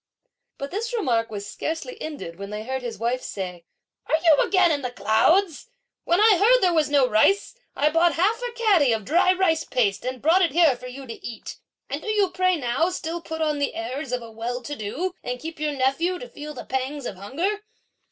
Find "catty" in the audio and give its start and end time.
8.53-8.93